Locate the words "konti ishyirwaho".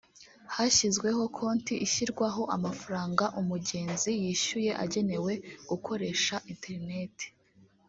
1.37-2.41